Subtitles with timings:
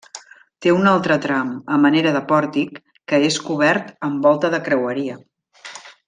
[0.65, 2.81] Té un altre tram, a manera de pòrtic,
[3.13, 5.19] que és cobert amb volta de creueria.